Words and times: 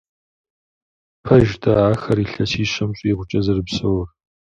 Пэж-тӏэ 1.23 1.73
ахэр 1.91 2.17
илъэсищэм 2.25 2.91
щӏигъукӏэ 2.97 3.39
зэрыпсэур? 3.45 4.07